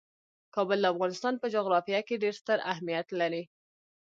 کابل 0.55 0.79
د 0.81 0.85
افغانستان 0.93 1.33
په 1.41 1.47
جغرافیه 1.55 2.01
کې 2.07 2.21
ډیر 2.23 2.33
ستر 2.41 2.57
اهمیت 2.71 3.07
لري. 3.21 3.43